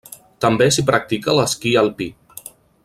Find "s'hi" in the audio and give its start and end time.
0.77-0.85